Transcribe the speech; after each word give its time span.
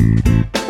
Mm-hmm. 0.00 0.69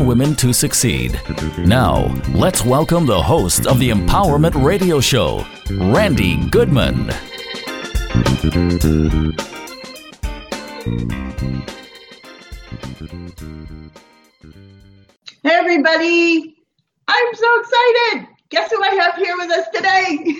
Women 0.01 0.35
to 0.37 0.51
Succeed. 0.51 1.19
Now, 1.59 2.13
let's 2.33 2.65
welcome 2.65 3.05
the 3.05 3.21
host 3.21 3.67
of 3.67 3.79
the 3.79 3.89
Empowerment 3.89 4.61
Radio 4.63 4.99
Show, 4.99 5.45
Randi 5.69 6.37
Goodman. 6.49 7.09
Hey, 15.43 15.51
everybody. 15.51 16.55
I'm 17.07 17.35
so 17.35 17.47
excited. 17.59 18.27
Guess 18.49 18.71
who 18.71 18.83
I 18.83 18.95
have 18.95 19.15
here 19.15 19.37
with 19.37 19.51
us 19.51 19.67
today? 19.73 20.35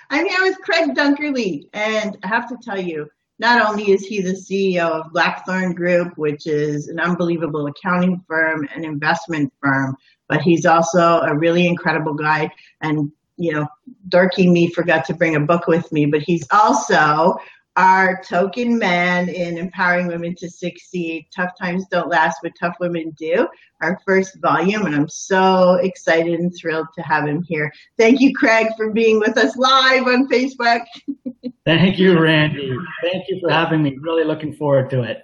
I'm 0.10 0.26
here 0.26 0.42
with 0.42 0.58
Craig 0.60 0.94
Dunkerley. 0.94 1.68
And 1.72 2.16
I 2.22 2.28
have 2.28 2.48
to 2.48 2.56
tell 2.62 2.80
you, 2.80 3.08
not 3.42 3.60
only 3.60 3.90
is 3.90 4.06
he 4.06 4.20
the 4.20 4.34
CEO 4.34 4.88
of 4.88 5.12
Blackthorn 5.12 5.74
Group, 5.74 6.16
which 6.16 6.46
is 6.46 6.86
an 6.86 7.00
unbelievable 7.00 7.66
accounting 7.66 8.22
firm 8.28 8.68
and 8.72 8.84
investment 8.84 9.52
firm, 9.60 9.96
but 10.28 10.40
he's 10.40 10.64
also 10.64 11.18
a 11.18 11.36
really 11.36 11.66
incredible 11.66 12.14
guy. 12.14 12.52
And, 12.80 13.10
you 13.36 13.52
know, 13.52 13.66
Dorky 14.08 14.48
me 14.48 14.70
forgot 14.70 15.06
to 15.06 15.14
bring 15.14 15.34
a 15.34 15.40
book 15.40 15.66
with 15.66 15.90
me, 15.90 16.06
but 16.06 16.22
he's 16.22 16.46
also 16.52 17.36
our 17.76 18.22
token 18.22 18.78
man 18.78 19.28
in 19.28 19.56
empowering 19.56 20.06
women 20.06 20.34
to 20.36 20.50
succeed. 20.50 21.26
Tough 21.34 21.52
times 21.58 21.86
don't 21.90 22.08
last, 22.08 22.38
but 22.42 22.52
tough 22.58 22.76
women 22.80 23.10
do. 23.18 23.48
Our 23.80 23.98
first 24.06 24.38
volume, 24.40 24.86
and 24.86 24.94
I'm 24.94 25.08
so 25.08 25.74
excited 25.82 26.38
and 26.38 26.54
thrilled 26.54 26.88
to 26.94 27.02
have 27.02 27.26
him 27.26 27.42
here. 27.42 27.72
Thank 27.98 28.20
you, 28.20 28.34
Craig, 28.34 28.68
for 28.76 28.92
being 28.92 29.18
with 29.18 29.36
us 29.38 29.56
live 29.56 30.06
on 30.06 30.28
Facebook. 30.28 30.82
Thank 31.64 31.98
you, 31.98 32.18
Randi. 32.18 32.76
Thank 33.02 33.24
you 33.28 33.40
for 33.40 33.50
having 33.50 33.82
me. 33.82 33.96
Really 34.00 34.24
looking 34.24 34.54
forward 34.54 34.90
to 34.90 35.02
it. 35.02 35.22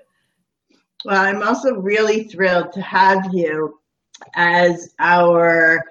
Well, 1.04 1.20
I'm 1.20 1.42
also 1.42 1.74
really 1.74 2.24
thrilled 2.24 2.72
to 2.72 2.82
have 2.82 3.28
you 3.32 3.78
as 4.34 4.94
our 4.98 5.82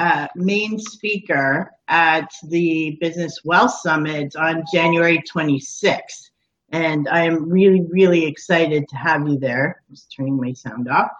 uh, 0.00 0.26
main 0.34 0.78
speaker 0.78 1.70
at 1.88 2.30
the 2.44 2.96
Business 3.02 3.40
Wealth 3.44 3.74
Summit 3.82 4.34
on 4.34 4.64
January 4.72 5.22
26th. 5.30 6.30
And 6.72 7.06
I 7.06 7.24
am 7.26 7.50
really, 7.50 7.82
really 7.82 8.24
excited 8.24 8.88
to 8.88 8.96
have 8.96 9.28
you 9.28 9.38
there. 9.38 9.82
I'm 9.86 9.94
just 9.94 10.10
turning 10.16 10.40
my 10.40 10.54
sound 10.54 10.88
off. 10.88 11.10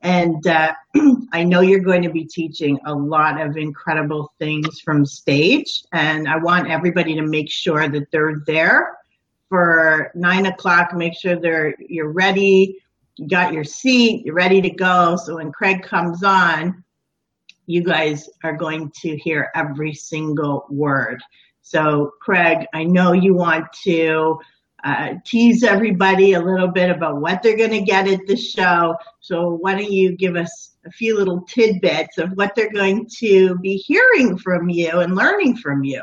And 0.00 0.46
uh, 0.46 0.72
I 1.34 1.44
know 1.44 1.60
you're 1.60 1.80
going 1.80 2.00
to 2.00 2.10
be 2.10 2.24
teaching 2.24 2.78
a 2.86 2.94
lot 2.94 3.38
of 3.38 3.58
incredible 3.58 4.32
things 4.38 4.80
from 4.80 5.04
stage. 5.04 5.82
And 5.92 6.26
I 6.26 6.38
want 6.38 6.70
everybody 6.70 7.14
to 7.16 7.22
make 7.22 7.50
sure 7.50 7.90
that 7.90 8.10
they're 8.10 8.42
there 8.46 8.96
for 9.50 10.12
nine 10.14 10.46
o'clock. 10.46 10.94
Make 10.94 11.12
sure 11.14 11.36
they're 11.36 11.74
you're 11.78 12.12
ready. 12.12 12.78
You 13.18 13.28
got 13.28 13.52
your 13.52 13.64
seat. 13.64 14.24
You're 14.24 14.34
ready 14.34 14.62
to 14.62 14.70
go. 14.70 15.16
So 15.16 15.36
when 15.36 15.52
Craig 15.52 15.82
comes 15.82 16.22
on, 16.22 16.82
you 17.66 17.82
guys 17.82 18.28
are 18.44 18.56
going 18.56 18.90
to 19.02 19.16
hear 19.16 19.50
every 19.54 19.94
single 19.94 20.66
word. 20.70 21.22
So, 21.62 22.12
Craig, 22.20 22.66
I 22.74 22.84
know 22.84 23.12
you 23.12 23.34
want 23.34 23.66
to 23.84 24.38
uh, 24.82 25.14
tease 25.24 25.62
everybody 25.62 26.32
a 26.32 26.40
little 26.40 26.68
bit 26.68 26.90
about 26.90 27.20
what 27.20 27.42
they're 27.42 27.56
going 27.56 27.70
to 27.70 27.82
get 27.82 28.08
at 28.08 28.26
the 28.26 28.36
show. 28.36 28.96
So, 29.20 29.50
why 29.50 29.74
don't 29.74 29.90
you 29.90 30.16
give 30.16 30.36
us 30.36 30.76
a 30.86 30.90
few 30.90 31.16
little 31.16 31.42
tidbits 31.42 32.18
of 32.18 32.30
what 32.32 32.54
they're 32.54 32.72
going 32.72 33.08
to 33.18 33.56
be 33.58 33.76
hearing 33.76 34.38
from 34.38 34.68
you 34.68 35.00
and 35.00 35.14
learning 35.14 35.56
from 35.56 35.84
you? 35.84 36.02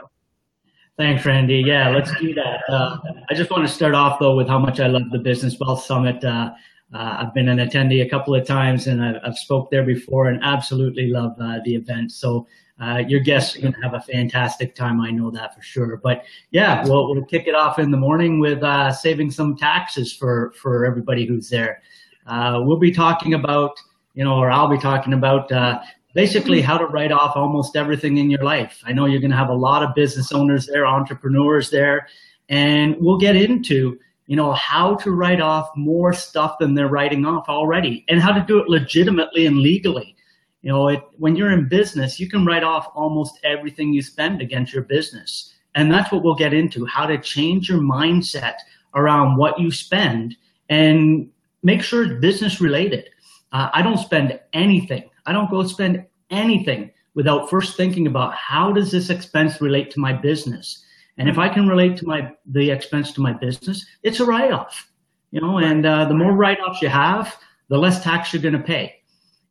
Thanks, 0.97 1.25
Randi. 1.25 1.63
Yeah, 1.65 1.89
let's 1.89 2.11
do 2.19 2.33
that. 2.33 2.63
Uh, 2.67 2.97
I 3.29 3.35
just 3.35 3.51
want 3.51 3.67
to 3.67 3.71
start 3.71 3.93
off 3.93 4.19
though 4.19 4.35
with 4.35 4.47
how 4.47 4.57
much 4.57 4.79
I 4.79 4.87
love 4.87 5.11
the 5.11 5.19
Business 5.19 5.55
Wealth 5.59 5.83
Summit. 5.83 6.23
Uh, 6.23 6.51
uh, 6.93 7.17
I've 7.19 7.33
been 7.33 7.49
an 7.49 7.57
attendee 7.57 8.05
a 8.05 8.09
couple 8.09 8.33
of 8.33 8.45
times 8.45 8.87
and 8.87 9.03
I've, 9.03 9.15
I've 9.23 9.37
spoke 9.37 9.69
there 9.69 9.83
before 9.83 10.27
and 10.27 10.39
absolutely 10.43 11.07
love 11.07 11.35
uh, 11.39 11.59
the 11.65 11.75
event. 11.75 12.11
So 12.11 12.47
uh, 12.79 13.03
your 13.07 13.19
guests 13.19 13.55
are 13.55 13.61
going 13.61 13.73
to 13.73 13.81
have 13.81 13.93
a 13.93 13.99
fantastic 13.99 14.75
time. 14.75 15.01
I 15.01 15.11
know 15.11 15.29
that 15.31 15.55
for 15.55 15.61
sure. 15.61 15.97
But 15.97 16.23
yeah, 16.51 16.85
we'll, 16.85 17.13
we'll 17.13 17.25
kick 17.25 17.47
it 17.47 17.55
off 17.55 17.79
in 17.79 17.91
the 17.91 17.97
morning 17.97 18.39
with 18.39 18.63
uh, 18.63 18.91
saving 18.91 19.31
some 19.31 19.57
taxes 19.57 20.13
for, 20.13 20.53
for 20.61 20.85
everybody 20.85 21.25
who's 21.25 21.49
there. 21.49 21.81
Uh, 22.25 22.61
we'll 22.63 22.77
be 22.77 22.91
talking 22.91 23.33
about, 23.33 23.77
you 24.13 24.23
know, 24.23 24.35
or 24.35 24.51
I'll 24.51 24.69
be 24.69 24.77
talking 24.77 25.13
about 25.13 25.51
uh, 25.51 25.79
basically 26.13 26.61
how 26.61 26.77
to 26.77 26.85
write 26.85 27.11
off 27.11 27.35
almost 27.35 27.75
everything 27.75 28.17
in 28.17 28.29
your 28.29 28.43
life. 28.43 28.81
I 28.85 28.93
know 28.93 29.05
you're 29.05 29.21
going 29.21 29.31
to 29.31 29.37
have 29.37 29.49
a 29.49 29.53
lot 29.53 29.83
of 29.83 29.93
business 29.95 30.31
owners 30.31 30.67
there, 30.67 30.85
entrepreneurs 30.85 31.69
there, 31.69 32.07
and 32.49 32.95
we'll 32.99 33.17
get 33.17 33.35
into 33.35 33.99
you 34.27 34.35
know, 34.35 34.51
how 34.53 34.95
to 34.95 35.11
write 35.11 35.41
off 35.41 35.69
more 35.75 36.13
stuff 36.13 36.57
than 36.59 36.75
they're 36.75 36.89
writing 36.89 37.25
off 37.25 37.47
already 37.47 38.05
and 38.09 38.21
how 38.21 38.31
to 38.31 38.45
do 38.45 38.59
it 38.59 38.69
legitimately 38.69 39.45
and 39.45 39.57
legally. 39.57 40.15
You 40.61 40.71
know, 40.71 40.89
it, 40.89 41.01
when 41.17 41.35
you're 41.35 41.51
in 41.51 41.69
business, 41.69 42.19
you 42.19 42.29
can 42.29 42.45
write 42.45 42.63
off 42.63 42.89
almost 42.93 43.39
everything 43.43 43.93
you 43.93 44.01
spend 44.01 44.41
against 44.41 44.73
your 44.73 44.83
business. 44.83 45.53
And 45.75 45.91
that's 45.91 46.11
what 46.11 46.23
we'll 46.23 46.35
get 46.35 46.53
into, 46.53 46.85
how 46.85 47.05
to 47.05 47.17
change 47.17 47.69
your 47.69 47.79
mindset 47.79 48.55
around 48.95 49.37
what 49.37 49.59
you 49.59 49.71
spend 49.71 50.35
and 50.69 51.29
make 51.63 51.81
sure 51.81 52.03
it's 52.03 52.19
business 52.19 52.59
related. 52.59 53.09
Uh, 53.53 53.69
I 53.73 53.81
don't 53.81 53.97
spend 53.97 54.39
anything. 54.51 55.09
I 55.25 55.31
don't 55.31 55.49
go 55.49 55.63
spend 55.63 56.05
anything 56.29 56.91
without 57.13 57.49
first 57.49 57.77
thinking 57.77 58.07
about 58.07 58.33
how 58.33 58.73
does 58.73 58.91
this 58.91 59.09
expense 59.09 59.61
relate 59.61 59.89
to 59.91 59.99
my 59.99 60.11
business? 60.11 60.83
And 61.17 61.27
if 61.27 61.37
I 61.37 61.49
can 61.49 61.67
relate 61.67 61.97
to 61.97 62.05
my 62.05 62.31
the 62.45 62.69
expense 62.69 63.11
to 63.13 63.21
my 63.21 63.33
business, 63.33 63.85
it's 64.03 64.19
a 64.19 64.25
write-off. 64.25 64.89
You 65.31 65.41
know, 65.41 65.57
and 65.57 65.85
uh, 65.85 66.05
the 66.05 66.13
more 66.13 66.31
write-offs 66.31 66.81
you 66.81 66.89
have, 66.89 67.35
the 67.69 67.77
less 67.77 68.03
tax 68.03 68.31
you're 68.31 68.41
going 68.41 68.53
to 68.53 68.59
pay. 68.59 68.95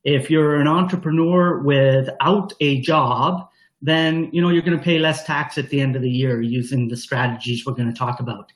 If 0.05 0.31
you're 0.31 0.57
an 0.57 0.69
entrepreneur 0.69 1.59
without 1.59 2.53
a 2.61 2.81
job, 2.81 3.49
then 3.83 4.31
you 4.33 4.41
know 4.41 4.49
you're 4.49 4.63
going 4.63 4.79
to 4.79 4.83
pay 4.83 4.99
less 4.99 5.25
tax 5.25 5.59
at 5.59 5.69
the 5.69 5.81
end 5.81 5.97
of 5.97 6.03
the 6.03 6.11
year 6.11 6.41
using 6.41 6.89
the 6.89 6.97
strategies 6.97 7.67
we're 7.67 7.75
going 7.75 7.93
to 7.93 7.99
talk 7.99 8.21
about. 8.21 8.53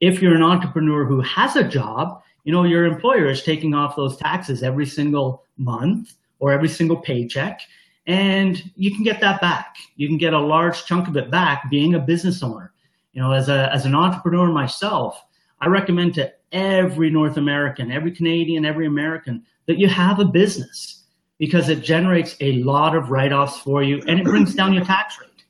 If 0.00 0.22
you're 0.22 0.34
an 0.34 0.42
entrepreneur 0.42 1.04
who 1.04 1.20
has 1.20 1.56
a 1.56 1.64
job, 1.64 2.22
you 2.44 2.52
know 2.52 2.64
your 2.64 2.84
employer 2.84 3.26
is 3.26 3.42
taking 3.42 3.74
off 3.74 3.96
those 3.96 4.16
taxes 4.16 4.62
every 4.62 4.86
single 4.86 5.44
month 5.58 6.14
or 6.38 6.52
every 6.52 6.68
single 6.68 6.96
paycheck 6.96 7.60
and 8.06 8.70
you 8.74 8.94
can 8.94 9.04
get 9.04 9.20
that 9.20 9.40
back. 9.40 9.76
You 9.96 10.08
can 10.08 10.18
get 10.18 10.34
a 10.34 10.38
large 10.38 10.84
chunk 10.86 11.08
of 11.08 11.16
it 11.16 11.30
back 11.30 11.70
being 11.70 11.94
a 11.94 12.00
business 12.00 12.42
owner. 12.42 12.72
You 13.12 13.22
know, 13.22 13.32
as 13.32 13.48
a 13.48 13.72
as 13.72 13.84
an 13.86 13.94
entrepreneur 13.94 14.50
myself, 14.50 15.22
I 15.60 15.66
recommend 15.66 16.14
to 16.14 16.32
every 16.50 17.10
North 17.10 17.36
American, 17.36 17.92
every 17.92 18.10
Canadian, 18.10 18.64
every 18.64 18.86
American 18.86 19.44
that 19.66 19.78
you 19.78 19.88
have 19.88 20.18
a 20.18 20.24
business 20.24 21.04
because 21.38 21.68
it 21.68 21.82
generates 21.82 22.36
a 22.40 22.62
lot 22.62 22.96
of 22.96 23.10
write-offs 23.10 23.58
for 23.58 23.82
you 23.82 24.02
and 24.06 24.20
it 24.20 24.24
brings 24.24 24.54
down 24.54 24.72
your 24.72 24.84
tax 24.84 25.18
rate. 25.20 25.44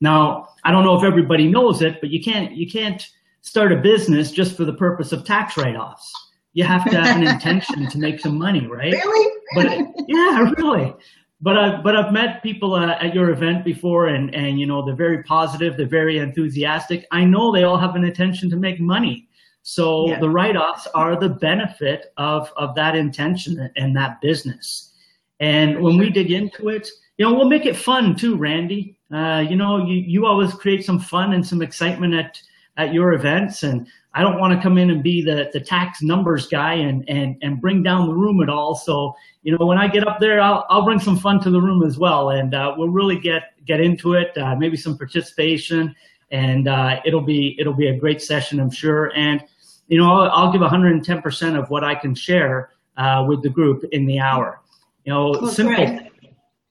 Now, 0.00 0.48
I 0.64 0.70
don't 0.70 0.84
know 0.84 0.96
if 0.96 1.04
everybody 1.04 1.48
knows 1.48 1.82
it, 1.82 2.00
but 2.00 2.10
you 2.10 2.22
can't 2.22 2.52
you 2.52 2.70
can't 2.70 3.04
start 3.40 3.72
a 3.72 3.76
business 3.76 4.30
just 4.30 4.56
for 4.56 4.64
the 4.64 4.74
purpose 4.74 5.12
of 5.12 5.24
tax 5.24 5.56
write-offs. 5.56 6.12
You 6.52 6.64
have 6.64 6.88
to 6.90 7.02
have 7.02 7.16
an 7.16 7.26
intention 7.26 7.88
to 7.88 7.98
make 7.98 8.20
some 8.20 8.38
money, 8.38 8.66
right? 8.66 8.94
Really? 9.04 9.32
But 9.54 10.04
yeah, 10.08 10.52
really 10.58 10.94
but 11.46 11.56
I've 11.56 11.84
but 11.84 11.94
I've 11.94 12.12
met 12.12 12.42
people 12.42 12.74
uh, 12.74 12.98
at 13.00 13.14
your 13.14 13.30
event 13.30 13.64
before, 13.64 14.08
and 14.08 14.34
and 14.34 14.58
you 14.58 14.66
know 14.66 14.84
they're 14.84 14.96
very 14.96 15.22
positive, 15.22 15.76
they're 15.76 15.86
very 15.86 16.18
enthusiastic. 16.18 17.06
I 17.12 17.24
know 17.24 17.52
they 17.52 17.62
all 17.62 17.78
have 17.78 17.94
an 17.94 18.02
intention 18.02 18.50
to 18.50 18.56
make 18.56 18.80
money, 18.80 19.28
so 19.62 20.08
yeah. 20.08 20.18
the 20.18 20.28
write-offs 20.28 20.88
are 20.92 21.14
the 21.14 21.28
benefit 21.28 22.06
of 22.16 22.52
of 22.56 22.74
that 22.74 22.96
intention 22.96 23.70
and 23.76 23.94
that 23.94 24.20
business. 24.20 24.92
And 25.38 25.80
when 25.84 25.96
we 25.98 26.10
dig 26.10 26.32
into 26.32 26.68
it, 26.68 26.90
you 27.16 27.24
know, 27.24 27.32
we'll 27.32 27.48
make 27.48 27.64
it 27.64 27.76
fun 27.76 28.16
too, 28.16 28.36
Randi. 28.36 28.98
Uh, 29.14 29.44
you 29.48 29.54
know, 29.54 29.86
you 29.86 30.02
you 30.14 30.26
always 30.26 30.52
create 30.52 30.84
some 30.84 30.98
fun 30.98 31.32
and 31.32 31.46
some 31.46 31.62
excitement 31.62 32.12
at 32.12 32.42
at 32.76 32.92
your 32.92 33.12
events, 33.12 33.62
and 33.62 33.86
I 34.16 34.22
don't 34.22 34.40
want 34.40 34.54
to 34.54 34.62
come 34.62 34.78
in 34.78 34.88
and 34.88 35.02
be 35.02 35.22
the, 35.22 35.50
the 35.52 35.60
tax 35.60 36.00
numbers 36.00 36.46
guy 36.48 36.72
and, 36.72 37.06
and, 37.06 37.36
and 37.42 37.60
bring 37.60 37.82
down 37.82 38.08
the 38.08 38.14
room 38.14 38.42
at 38.42 38.48
all. 38.48 38.74
So, 38.74 39.14
you 39.42 39.56
know, 39.56 39.66
when 39.66 39.76
I 39.76 39.88
get 39.88 40.08
up 40.08 40.20
there, 40.20 40.40
I'll, 40.40 40.64
I'll 40.70 40.86
bring 40.86 40.98
some 40.98 41.18
fun 41.18 41.38
to 41.42 41.50
the 41.50 41.60
room 41.60 41.82
as 41.82 41.98
well. 41.98 42.30
And 42.30 42.54
uh, 42.54 42.74
we'll 42.78 42.88
really 42.88 43.18
get, 43.18 43.52
get 43.66 43.78
into 43.78 44.14
it, 44.14 44.36
uh, 44.38 44.56
maybe 44.56 44.74
some 44.74 44.96
participation 44.96 45.94
and 46.30 46.66
uh, 46.66 47.00
it'll 47.04 47.20
be, 47.20 47.56
it'll 47.58 47.74
be 47.74 47.88
a 47.88 47.96
great 47.96 48.22
session, 48.22 48.58
I'm 48.58 48.70
sure. 48.70 49.12
And, 49.14 49.44
you 49.88 49.98
know, 49.98 50.10
I'll, 50.10 50.30
I'll 50.30 50.52
give 50.52 50.62
110% 50.62 51.58
of 51.58 51.68
what 51.68 51.84
I 51.84 51.94
can 51.94 52.14
share 52.14 52.70
uh, 52.96 53.24
with 53.28 53.42
the 53.42 53.50
group 53.50 53.84
in 53.92 54.06
the 54.06 54.18
hour. 54.18 54.62
You 55.04 55.12
know, 55.12 55.30
well, 55.30 55.50
simple. 55.50 55.76
Great. 55.76 56.10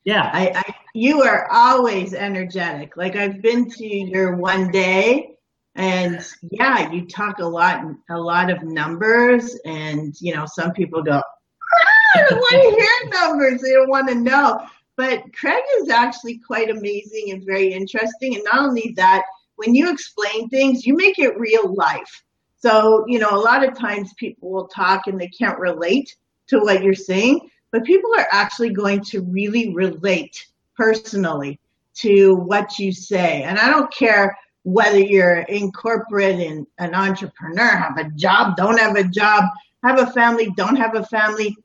Yeah. 0.03 0.29
I, 0.33 0.51
I, 0.55 0.75
you 0.93 1.21
are 1.21 1.47
always 1.51 2.13
energetic. 2.13 2.97
Like 2.97 3.15
I've 3.15 3.41
been 3.41 3.69
to 3.69 3.85
your 3.85 4.35
one 4.35 4.71
day 4.71 5.34
and 5.75 6.25
yeah, 6.51 6.91
you 6.91 7.05
talk 7.05 7.39
a 7.39 7.45
lot, 7.45 7.83
a 8.09 8.17
lot 8.17 8.49
of 8.49 8.63
numbers 8.63 9.57
and, 9.65 10.15
you 10.21 10.33
know, 10.33 10.45
some 10.45 10.71
people 10.71 11.03
go, 11.03 11.17
ah, 11.17 12.19
I 12.19 12.25
don't 12.29 12.37
want 12.37 12.63
to 12.63 12.79
hear 12.79 13.21
numbers. 13.21 13.61
They 13.61 13.71
don't 13.71 13.89
want 13.89 14.07
to 14.07 14.15
know. 14.15 14.65
But 14.95 15.23
Craig 15.33 15.63
is 15.81 15.89
actually 15.89 16.37
quite 16.37 16.69
amazing 16.69 17.31
and 17.31 17.45
very 17.45 17.73
interesting. 17.73 18.35
And 18.35 18.43
not 18.45 18.59
only 18.59 18.93
that, 18.95 19.23
when 19.57 19.75
you 19.75 19.91
explain 19.91 20.47
things, 20.47 20.85
you 20.85 20.95
make 20.95 21.19
it 21.19 21.37
real 21.37 21.73
life. 21.75 22.23
So, 22.57 23.03
you 23.07 23.19
know, 23.19 23.29
a 23.31 23.37
lot 23.37 23.67
of 23.67 23.77
times 23.77 24.13
people 24.17 24.51
will 24.51 24.67
talk 24.67 25.07
and 25.07 25.19
they 25.19 25.27
can't 25.27 25.59
relate 25.59 26.15
to 26.47 26.59
what 26.59 26.83
you're 26.83 26.93
saying, 26.93 27.49
but 27.71 27.83
people 27.83 28.09
are 28.17 28.27
actually 28.31 28.71
going 28.71 29.03
to 29.05 29.21
really 29.21 29.73
relate 29.73 30.47
personally 30.77 31.59
to 31.95 32.35
what 32.35 32.79
you 32.79 32.91
say. 32.91 33.43
And 33.43 33.59
I 33.59 33.69
don't 33.69 33.93
care 33.93 34.37
whether 34.65 34.99
you're 34.99 35.41
in 35.41 35.71
corporate 35.71 36.39
and 36.39 36.65
an 36.79 36.95
entrepreneur, 36.95 37.67
have 37.67 37.99
a 37.99 38.09
job, 38.15 38.57
don't 38.57 38.79
have 38.79 38.95
a 38.95 39.03
job, 39.03 39.43
have 39.83 39.99
a 39.99 40.11
family, 40.11 40.51
don't 40.57 40.75
have 40.75 40.95
a 40.95 41.05
family. 41.05 41.55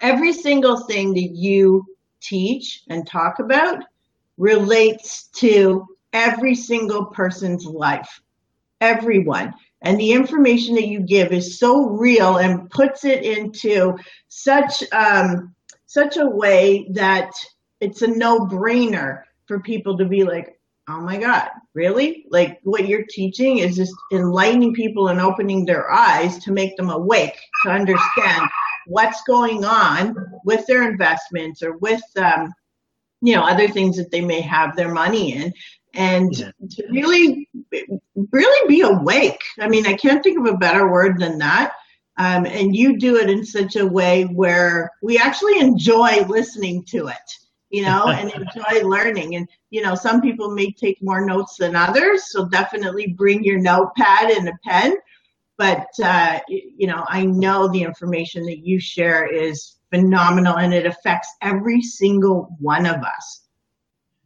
Every 0.00 0.32
single 0.32 0.78
thing 0.86 1.14
that 1.14 1.32
you 1.34 1.84
teach 2.20 2.84
and 2.88 3.04
talk 3.04 3.40
about 3.40 3.82
relates 4.36 5.26
to 5.34 5.84
every 6.12 6.54
single 6.54 7.06
person's 7.06 7.66
life, 7.66 8.20
everyone. 8.80 9.52
And 9.82 9.98
the 9.98 10.12
information 10.12 10.76
that 10.76 10.86
you 10.86 11.00
give 11.00 11.32
is 11.32 11.58
so 11.58 11.88
real 11.88 12.36
and 12.36 12.70
puts 12.70 13.04
it 13.04 13.24
into 13.24 13.98
such 14.28 14.84
um, 14.92 15.56
such 15.86 16.18
a 16.18 16.26
way 16.26 16.86
that 16.92 17.32
it's 17.80 18.02
a 18.02 18.06
no 18.06 18.40
brainer 18.40 19.22
for 19.46 19.58
people 19.58 19.98
to 19.98 20.04
be 20.04 20.22
like, 20.22 20.57
oh 20.88 21.00
my 21.00 21.18
God, 21.18 21.48
really? 21.74 22.24
Like 22.30 22.58
what 22.62 22.88
you're 22.88 23.06
teaching 23.08 23.58
is 23.58 23.76
just 23.76 23.94
enlightening 24.12 24.74
people 24.74 25.08
and 25.08 25.20
opening 25.20 25.64
their 25.64 25.90
eyes 25.90 26.38
to 26.44 26.52
make 26.52 26.76
them 26.76 26.90
awake 26.90 27.38
to 27.64 27.70
understand 27.70 28.48
what's 28.86 29.22
going 29.24 29.64
on 29.64 30.16
with 30.44 30.66
their 30.66 30.90
investments 30.90 31.62
or 31.62 31.76
with 31.78 32.02
um, 32.16 32.52
you 33.20 33.34
know 33.34 33.42
other 33.42 33.68
things 33.68 33.96
that 33.96 34.10
they 34.10 34.20
may 34.20 34.40
have 34.40 34.76
their 34.76 34.92
money 34.92 35.34
in 35.34 35.52
and 35.94 36.38
yeah. 36.38 36.50
to 36.70 36.86
really 36.90 37.48
really 38.32 38.68
be 38.68 38.80
awake 38.82 39.40
i 39.60 39.68
mean 39.68 39.86
i 39.86 39.94
can't 39.94 40.22
think 40.22 40.38
of 40.38 40.52
a 40.52 40.56
better 40.56 40.90
word 40.90 41.18
than 41.18 41.38
that 41.38 41.72
um, 42.20 42.46
and 42.46 42.74
you 42.74 42.98
do 42.98 43.16
it 43.16 43.30
in 43.30 43.44
such 43.44 43.76
a 43.76 43.86
way 43.86 44.24
where 44.24 44.90
we 45.02 45.18
actually 45.18 45.60
enjoy 45.60 46.24
listening 46.28 46.84
to 46.84 47.08
it 47.08 47.16
you 47.70 47.82
know 47.82 48.08
and 48.08 48.30
enjoy 48.34 48.86
learning. 48.86 49.36
And 49.36 49.48
you 49.70 49.82
know 49.82 49.94
some 49.94 50.20
people 50.20 50.50
may 50.50 50.72
take 50.72 50.98
more 51.02 51.24
notes 51.24 51.56
than 51.58 51.76
others 51.76 52.30
so 52.30 52.48
definitely 52.48 53.08
bring 53.08 53.44
your 53.44 53.58
notepad 53.58 54.30
and 54.30 54.48
a 54.48 54.52
pen. 54.64 54.96
But 55.56 55.88
uh, 56.02 56.38
you 56.48 56.86
know 56.86 57.04
i 57.08 57.24
know 57.24 57.68
the 57.68 57.82
information 57.82 58.44
that 58.46 58.58
you 58.58 58.80
share 58.80 59.26
is 59.26 59.76
phenomenal 59.90 60.56
and 60.56 60.74
it 60.74 60.86
affects 60.86 61.28
every 61.42 61.82
single 61.82 62.56
one 62.60 62.86
of 62.86 62.96
us. 62.96 63.42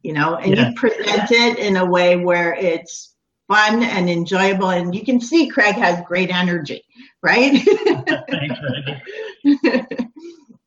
You 0.01 0.13
know 0.13 0.35
and 0.35 0.55
yeah. 0.55 0.69
you 0.69 0.75
present 0.75 1.31
it 1.31 1.59
in 1.59 1.77
a 1.77 1.85
way 1.85 2.17
where 2.17 2.53
it's 2.53 3.15
fun 3.47 3.83
and 3.83 4.09
enjoyable 4.09 4.69
and 4.69 4.95
you 4.95 5.03
can 5.03 5.19
see 5.19 5.49
craig 5.49 5.75
has 5.75 6.01
great 6.07 6.33
energy 6.33 6.83
right? 7.23 7.63
Thanks, 8.29 8.59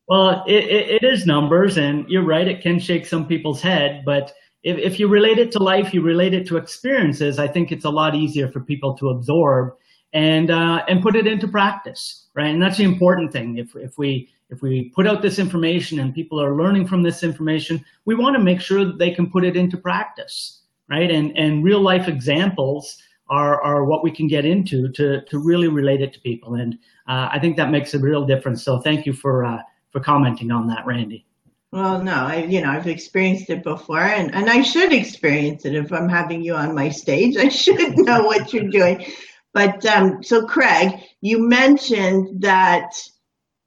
well 0.08 0.44
it, 0.46 0.64
it, 0.64 1.02
it 1.02 1.04
is 1.04 1.26
numbers 1.26 1.78
and 1.78 2.08
you're 2.08 2.24
right 2.24 2.48
it 2.48 2.62
can 2.62 2.78
shake 2.78 3.06
some 3.06 3.26
people's 3.26 3.60
head 3.60 4.02
but 4.04 4.32
if, 4.62 4.78
if 4.78 4.98
you 4.98 5.08
relate 5.08 5.38
it 5.38 5.52
to 5.52 5.58
life 5.58 5.92
you 5.92 6.02
relate 6.02 6.34
it 6.34 6.46
to 6.46 6.56
experiences 6.56 7.38
i 7.38 7.46
think 7.46 7.72
it's 7.72 7.84
a 7.84 7.90
lot 7.90 8.14
easier 8.14 8.50
for 8.50 8.60
people 8.60 8.96
to 8.96 9.10
absorb 9.10 9.72
and 10.16 10.50
uh, 10.50 10.82
and 10.88 11.02
put 11.02 11.14
it 11.14 11.26
into 11.26 11.46
practice, 11.46 12.28
right? 12.34 12.48
And 12.48 12.62
that's 12.62 12.78
the 12.78 12.84
important 12.84 13.32
thing. 13.32 13.58
If 13.58 13.76
if 13.76 13.98
we 13.98 14.30
if 14.48 14.62
we 14.62 14.90
put 14.94 15.06
out 15.06 15.20
this 15.20 15.38
information 15.38 15.98
and 16.00 16.14
people 16.14 16.42
are 16.42 16.56
learning 16.56 16.86
from 16.86 17.02
this 17.02 17.22
information, 17.22 17.84
we 18.06 18.14
want 18.14 18.34
to 18.34 18.42
make 18.42 18.62
sure 18.62 18.84
that 18.84 18.98
they 18.98 19.10
can 19.10 19.30
put 19.30 19.44
it 19.44 19.56
into 19.56 19.76
practice, 19.76 20.62
right? 20.88 21.10
And 21.10 21.36
and 21.36 21.62
real 21.62 21.80
life 21.80 22.08
examples 22.08 22.96
are 23.28 23.60
are 23.62 23.84
what 23.84 24.02
we 24.02 24.10
can 24.10 24.26
get 24.26 24.46
into 24.46 24.88
to 24.92 25.22
to 25.22 25.38
really 25.38 25.68
relate 25.68 26.00
it 26.00 26.14
to 26.14 26.20
people. 26.20 26.54
And 26.54 26.78
uh, 27.08 27.28
I 27.30 27.38
think 27.38 27.56
that 27.56 27.70
makes 27.70 27.92
a 27.92 27.98
real 27.98 28.24
difference. 28.24 28.64
So 28.64 28.80
thank 28.80 29.04
you 29.04 29.12
for 29.12 29.44
uh, 29.44 29.58
for 29.96 30.02
commenting 30.02 30.50
on 30.50 30.66
that, 30.66 30.84
Randi. 30.84 31.24
Well, 31.72 32.02
no, 32.02 32.12
I 32.12 32.44
you 32.44 32.60
know 32.60 32.68
I've 32.68 32.86
experienced 32.86 33.48
it 33.48 33.62
before, 33.62 34.02
and 34.02 34.34
and 34.34 34.50
I 34.50 34.60
should 34.60 34.92
experience 34.92 35.64
it 35.64 35.74
if 35.74 35.90
I'm 35.90 36.08
having 36.08 36.42
you 36.42 36.54
on 36.54 36.74
my 36.74 36.90
stage. 36.90 37.36
I 37.38 37.48
should 37.48 37.96
know 37.96 38.24
what 38.24 38.52
you're 38.52 38.68
doing. 38.68 39.06
But 39.54 39.86
um, 39.86 40.22
so, 40.22 40.46
Craig, 40.46 41.00
you 41.22 41.48
mentioned 41.48 42.42
that 42.42 42.92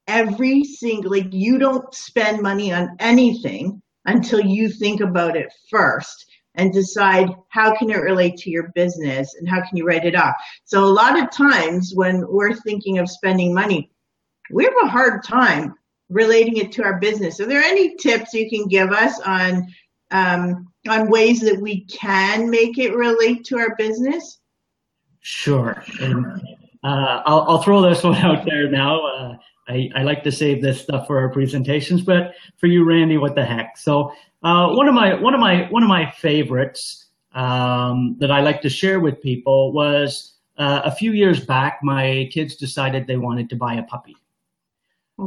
every 0.07 0.63
single, 0.63 1.11
like, 1.11 1.33
you 1.33 1.57
don't 1.57 1.91
spend 1.95 2.43
money 2.43 2.71
on 2.71 2.95
anything 2.99 3.81
until 4.05 4.39
you 4.39 4.69
think 4.69 5.01
about 5.01 5.35
it 5.35 5.51
first 5.71 6.25
and 6.53 6.71
decide 6.71 7.29
how 7.49 7.75
can 7.75 7.89
it 7.89 8.01
relate 8.01 8.37
to 8.37 8.51
your 8.51 8.71
business 8.75 9.33
and 9.39 9.49
how 9.49 9.61
can 9.61 9.77
you 9.77 9.85
write 9.85 10.05
it 10.05 10.15
off. 10.15 10.35
So 10.65 10.83
a 10.83 10.85
lot 10.85 11.17
of 11.17 11.31
times 11.31 11.93
when 11.95 12.23
we're 12.27 12.53
thinking 12.53 12.99
of 12.99 13.09
spending 13.09 13.51
money, 13.51 13.89
we 14.51 14.63
have 14.65 14.73
a 14.83 14.87
hard 14.87 15.23
time 15.23 15.73
relating 16.09 16.57
it 16.57 16.71
to 16.73 16.83
our 16.83 16.99
business. 16.99 17.39
Are 17.39 17.45
there 17.45 17.61
any 17.61 17.95
tips 17.95 18.33
you 18.33 18.49
can 18.49 18.67
give 18.67 18.91
us 18.91 19.19
on 19.21 19.67
um, 20.11 20.67
on 20.87 21.09
ways 21.09 21.39
that 21.41 21.59
we 21.59 21.81
can 21.85 22.49
make 22.49 22.77
it 22.77 22.95
relate 22.95 23.43
to 23.45 23.57
our 23.57 23.75
business? 23.75 24.39
Sure. 25.21 25.83
And 26.01 26.25
uh, 26.83 27.21
I'll, 27.25 27.41
I'll, 27.47 27.61
throw 27.61 27.81
this 27.81 28.03
one 28.03 28.15
out 28.15 28.45
there 28.45 28.69
now. 28.69 29.05
Uh, 29.05 29.37
I, 29.67 29.91
I, 29.95 30.03
like 30.03 30.23
to 30.23 30.31
save 30.31 30.61
this 30.61 30.81
stuff 30.81 31.05
for 31.05 31.19
our 31.19 31.29
presentations, 31.29 32.01
but 32.01 32.33
for 32.57 32.65
you, 32.65 32.83
Randi, 32.83 33.17
what 33.17 33.35
the 33.35 33.45
heck? 33.45 33.77
So 33.77 34.13
uh, 34.41 34.69
one 34.69 34.87
of 34.87 34.95
my 34.95 35.13
one 35.13 35.33
of 35.33 35.39
my 35.39 35.67
one 35.69 35.83
of 35.83 35.89
my 35.89 36.09
favorites 36.11 37.07
um, 37.33 38.15
that 38.19 38.31
I 38.31 38.41
like 38.41 38.61
to 38.61 38.69
share 38.69 38.99
with 38.99 39.21
people 39.21 39.73
was 39.73 40.33
uh, 40.57 40.81
a 40.85 40.91
few 40.91 41.11
years 41.11 41.45
back. 41.45 41.79
My 41.83 42.29
kids 42.31 42.55
decided 42.55 43.05
they 43.05 43.17
wanted 43.17 43.49
to 43.51 43.55
buy 43.55 43.75
a 43.75 43.83
puppy. 43.83 44.15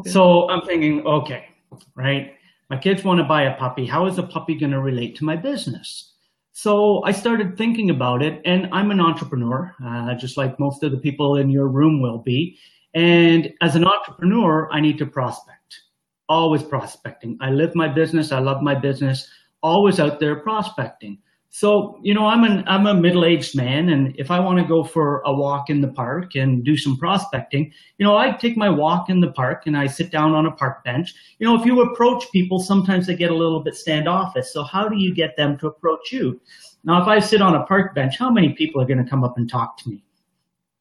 So 0.07 0.49
I'm 0.49 0.63
thinking, 0.63 1.07
okay, 1.07 1.47
right? 1.95 2.35
My 2.71 2.79
kids 2.79 3.05
want 3.05 3.19
to 3.19 3.25
buy 3.25 3.43
a 3.43 3.57
puppy. 3.57 3.85
How 3.85 4.07
is 4.07 4.19
a 4.19 4.23
puppy 4.23 4.55
going 4.55 4.73
to 4.73 4.81
relate 4.81 5.17
to 5.17 5.25
my 5.25 5.37
business? 5.37 6.13
So 6.53 7.03
I 7.05 7.13
started 7.13 7.57
thinking 7.57 7.91
about 7.91 8.23
it, 8.23 8.41
and 8.45 8.69
I'm 8.73 8.91
an 8.91 9.01
entrepreneur, 9.01 9.75
uh, 9.85 10.15
just 10.15 10.37
like 10.37 10.59
most 10.59 10.83
of 10.83 10.93
the 10.93 10.99
people 10.99 11.37
in 11.37 11.51
your 11.51 11.69
room 11.69 12.03
will 12.03 12.19
be. 12.19 12.59
And 12.95 13.53
as 13.63 13.75
an 13.75 13.87
entrepreneur, 13.87 14.71
I 14.71 14.81
need 14.81 14.99
to 14.99 15.07
prospect, 15.07 15.81
always 16.29 16.63
prospecting. 16.63 17.39
I 17.41 17.51
live 17.51 17.75
my 17.75 17.89
business, 17.89 18.33
I 18.33 18.39
love 18.39 18.63
my 18.63 18.75
business, 18.75 19.29
always 19.63 19.99
out 19.99 20.21
there 20.21 20.37
prospecting. 20.37 21.19
So, 21.55 22.01
you 22.03 22.15
know, 22.15 22.25
I'm 22.25 22.45
an 22.45 22.65
I'm 22.67 22.87
a 22.87 22.95
middle-aged 22.95 23.55
man 23.55 23.91
and 23.91 24.15
if 24.19 24.31
I 24.31 24.41
want 24.41 24.59
to 24.59 24.65
go 24.65 24.83
for 24.83 25.21
a 25.27 25.35
walk 25.35 25.69
in 25.69 25.83
the 25.83 25.89
park 25.89 26.35
and 26.35 26.65
do 26.65 26.79
some 26.79 26.97
prospecting, 26.97 27.71
you 27.99 28.07
know, 28.07 28.17
I 28.17 28.33
take 28.33 28.57
my 28.57 28.71
walk 28.71 29.11
in 29.11 29.21
the 29.21 29.33
park 29.33 29.65
and 29.67 29.77
I 29.77 29.87
sit 29.87 30.11
down 30.11 30.33
on 30.33 30.47
a 30.47 30.51
park 30.51 30.83
bench. 30.83 31.13
You 31.39 31.47
know, 31.47 31.61
if 31.61 31.67
you 31.67 31.83
approach 31.83 32.25
people, 32.33 32.59
sometimes 32.59 33.07
they 33.07 33.15
get 33.15 33.31
a 33.31 33.35
little 33.35 33.61
bit 33.61 33.77
standoffish. 33.77 34.49
So 34.49 34.65
how 34.65 34.89
do 34.89 34.97
you 34.97 35.15
get 35.15 35.37
them 35.37 35.59
to 35.59 35.67
approach 35.67 36.11
you? 36.11 36.41
Now, 36.85 37.03
if 37.03 37.07
I 37.07 37.19
sit 37.19 37.43
on 37.43 37.55
a 37.55 37.67
park 37.67 37.95
bench, 37.95 38.17
how 38.17 38.31
many 38.31 38.55
people 38.55 38.81
are 38.81 38.87
going 38.87 39.05
to 39.05 39.09
come 39.09 39.23
up 39.23 39.37
and 39.37 39.47
talk 39.47 39.77
to 39.83 39.91
me? 39.91 40.03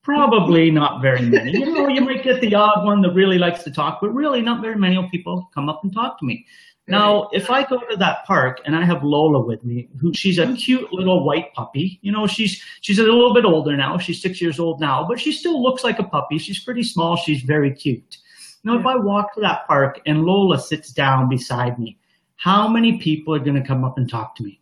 Probably 0.03 0.71
not 0.71 1.01
very 1.01 1.21
many. 1.21 1.51
You 1.51 1.73
know, 1.73 1.89
you 1.89 1.99
might 1.99 2.23
get 2.23 2.39
the 2.39 2.55
odd 2.55 2.85
one 2.85 3.01
that 3.01 3.13
really 3.13 3.37
likes 3.37 3.63
to 3.63 3.71
talk, 3.71 3.99
but 4.01 4.11
really 4.13 4.41
not 4.41 4.61
very 4.61 4.75
many 4.75 5.05
people 5.11 5.49
come 5.53 5.67
up 5.67 5.81
and 5.83 5.93
talk 5.93 6.17
to 6.19 6.25
me. 6.25 6.45
Now, 6.91 7.29
if 7.31 7.49
I 7.49 7.63
go 7.63 7.79
to 7.79 7.95
that 7.95 8.25
park 8.25 8.59
and 8.65 8.75
I 8.75 8.83
have 8.83 9.01
Lola 9.01 9.39
with 9.39 9.63
me, 9.63 9.87
who 9.99 10.13
she's 10.13 10.37
a 10.37 10.53
cute 10.53 10.91
little 10.91 11.23
white 11.23 11.53
puppy. 11.53 11.99
You 12.01 12.11
know, 12.11 12.27
she's 12.27 12.61
she's 12.81 12.99
a 12.99 13.03
little 13.03 13.33
bit 13.33 13.45
older 13.45 13.77
now. 13.77 13.97
She's 13.97 14.21
six 14.21 14.41
years 14.41 14.59
old 14.59 14.81
now, 14.81 15.05
but 15.07 15.17
she 15.17 15.31
still 15.31 15.63
looks 15.63 15.85
like 15.85 15.99
a 15.99 16.03
puppy. 16.03 16.37
She's 16.37 16.61
pretty 16.61 16.83
small. 16.83 17.15
She's 17.15 17.43
very 17.43 17.73
cute. 17.73 18.17
Now, 18.65 18.77
if 18.77 18.85
I 18.85 18.97
walk 18.97 19.33
to 19.35 19.41
that 19.41 19.65
park 19.67 20.01
and 20.05 20.23
Lola 20.23 20.59
sits 20.59 20.91
down 20.91 21.29
beside 21.29 21.79
me, 21.79 21.97
how 22.35 22.67
many 22.67 22.97
people 22.97 23.33
are 23.33 23.39
going 23.39 23.55
to 23.55 23.65
come 23.65 23.85
up 23.85 23.97
and 23.97 24.09
talk 24.09 24.35
to 24.35 24.43
me? 24.43 24.59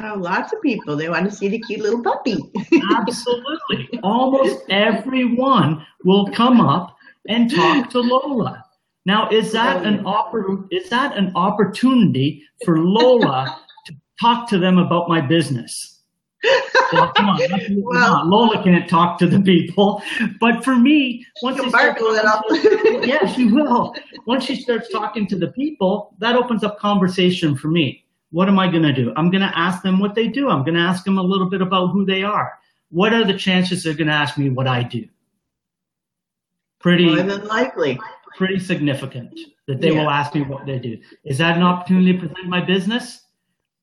Oh, 0.00 0.14
lots 0.16 0.52
of 0.52 0.62
people. 0.62 0.94
They 0.94 1.08
want 1.08 1.28
to 1.28 1.34
see 1.34 1.48
the 1.48 1.58
cute 1.58 1.80
little 1.80 2.04
puppy. 2.04 2.38
Absolutely. 2.96 3.98
Almost 4.04 4.64
everyone 4.70 5.84
will 6.04 6.30
come 6.30 6.60
up 6.60 6.96
and 7.28 7.50
talk 7.50 7.90
to 7.90 8.00
Lola. 8.00 8.64
Now, 9.06 9.28
is 9.30 9.52
that 9.52 9.86
an 9.86 10.04
oppor- 10.04 10.66
is 10.70 10.90
that 10.90 11.16
an 11.16 11.32
opportunity 11.34 12.42
for 12.64 12.78
Lola 12.78 13.58
to 13.86 13.94
talk 14.20 14.48
to 14.50 14.58
them 14.58 14.78
about 14.78 15.08
my 15.08 15.20
business? 15.20 15.98
well, 16.92 17.12
come 17.14 17.30
on, 17.30 17.40
well, 17.82 18.28
Lola 18.28 18.62
can't 18.62 18.88
talk 18.88 19.18
to 19.18 19.26
the 19.26 19.40
people, 19.40 20.02
but 20.40 20.64
for 20.64 20.76
me, 20.76 21.26
once 21.42 21.56
she 21.56 21.64
a 21.64 21.68
little, 21.68 23.06
yeah, 23.06 23.26
she 23.26 23.46
will. 23.46 23.94
Once 24.26 24.44
she 24.44 24.54
starts 24.54 24.88
talking 24.88 25.26
to 25.26 25.36
the 25.36 25.48
people, 25.48 26.14
that 26.18 26.36
opens 26.36 26.62
up 26.62 26.78
conversation 26.78 27.56
for 27.56 27.68
me. 27.68 28.04
What 28.30 28.48
am 28.48 28.58
I 28.58 28.70
going 28.70 28.82
to 28.82 28.92
do? 28.92 29.12
I'm 29.16 29.30
going 29.30 29.40
to 29.40 29.58
ask 29.58 29.82
them 29.82 29.98
what 29.98 30.14
they 30.14 30.28
do. 30.28 30.48
I'm 30.48 30.62
going 30.62 30.74
to 30.74 30.80
ask 30.80 31.04
them 31.04 31.18
a 31.18 31.22
little 31.22 31.48
bit 31.48 31.62
about 31.62 31.88
who 31.88 32.04
they 32.04 32.22
are. 32.22 32.52
What 32.90 33.12
are 33.12 33.24
the 33.24 33.36
chances 33.36 33.82
they're 33.82 33.94
going 33.94 34.08
to 34.08 34.12
ask 34.12 34.38
me 34.38 34.50
what 34.50 34.66
I 34.66 34.82
do? 34.82 35.08
Pretty 36.78 37.06
more 37.06 37.22
than 37.22 37.46
likely. 37.46 37.98
Pretty 38.36 38.58
significant 38.58 39.38
that 39.66 39.80
they 39.80 39.92
yeah. 39.92 40.02
will 40.02 40.10
ask 40.10 40.34
me 40.34 40.42
what 40.42 40.66
they 40.66 40.78
do. 40.78 40.96
Is 41.24 41.38
that 41.38 41.56
an 41.56 41.62
opportunity 41.62 42.12
to 42.12 42.18
present 42.18 42.48
my 42.48 42.64
business? 42.64 43.24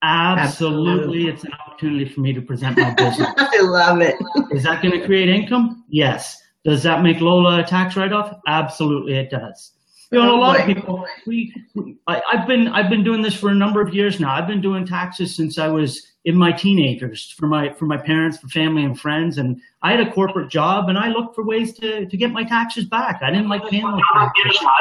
Absolutely, 0.03 0.91
Absolutely. 0.91 1.27
it's 1.27 1.43
an 1.43 1.51
opportunity 1.53 2.05
for 2.07 2.21
me 2.21 2.33
to 2.33 2.41
present 2.41 2.77
my 2.77 2.93
business. 2.93 3.27
I 3.37 3.61
love 3.61 4.01
it. 4.01 4.15
Is 4.51 4.63
that 4.63 4.81
going 4.81 4.99
to 4.99 5.05
create 5.05 5.29
income? 5.29 5.83
Yes. 5.89 6.37
Does 6.63 6.83
that 6.83 7.01
make 7.01 7.21
Lola 7.21 7.61
a 7.61 7.63
tax 7.63 7.95
write-off? 7.95 8.33
Absolutely, 8.47 9.13
it 9.13 9.29
does. 9.29 9.71
You 10.11 10.19
know, 10.19 10.35
a 10.35 10.39
lot 10.39 10.59
of 10.59 10.65
people. 10.65 11.05
We, 11.25 11.53
we 11.73 11.97
I, 12.07 12.21
have 12.31 12.47
been 12.47 12.67
I've 12.69 12.89
been 12.89 13.03
doing 13.03 13.21
this 13.21 13.33
for 13.33 13.49
a 13.49 13.55
number 13.55 13.81
of 13.81 13.93
years 13.93 14.19
now. 14.19 14.33
I've 14.33 14.47
been 14.47 14.61
doing 14.61 14.85
taxes 14.85 15.35
since 15.35 15.57
I 15.57 15.67
was 15.67 16.05
in 16.25 16.37
my 16.37 16.51
teenagers 16.51 17.33
for 17.37 17.47
my 17.47 17.73
for 17.73 17.85
my 17.85 17.97
parents, 17.97 18.37
for 18.37 18.47
family 18.47 18.83
and 18.83 18.99
friends, 18.99 19.37
and 19.37 19.59
I 19.81 19.91
had 19.91 19.99
a 19.99 20.11
corporate 20.11 20.49
job, 20.49 20.89
and 20.89 20.97
I 20.97 21.09
looked 21.09 21.35
for 21.35 21.43
ways 21.43 21.73
to 21.79 22.05
to 22.05 22.17
get 22.17 22.31
my 22.31 22.43
taxes 22.43 22.85
back. 22.85 23.21
I 23.23 23.31
didn't 23.31 23.49
like 23.49 23.67
paying 23.69 23.83
those. 23.83 24.01
I've 24.13 24.31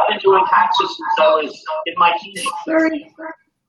been 0.09 0.19
doing 0.23 0.45
taxes 0.51 0.89
since 0.89 1.21
I 1.21 1.29
was 1.29 1.65
in 1.87 1.95
my 1.97 2.17
teenagers. 2.21 2.53
Sorry 2.67 3.15